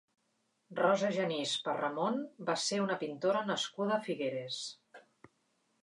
Rosa 0.79 1.11
Genís 1.17 1.53
Perramon 1.67 2.17
va 2.49 2.57
ser 2.65 2.81
una 2.87 2.99
pintora 3.05 3.47
nascuda 3.53 3.97
a 3.99 4.05
Figueres. 4.11 4.61